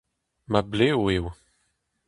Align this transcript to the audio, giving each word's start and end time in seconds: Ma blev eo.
Ma 0.51 0.61
blev 0.71 0.97
eo. 1.17 1.27